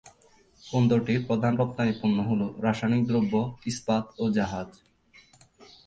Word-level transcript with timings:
বন্দরটির 0.73 1.25
প্রধান 1.25 1.57
রপ্তানি 1.57 1.93
পন্য 2.01 2.21
হল- 2.21 2.61
রাসায়নিক 2.61 3.07
দ্রব্য, 3.07 3.57
ইস্পাত 3.65 4.05
ও 4.19 4.29
জাহাজ। 4.31 4.67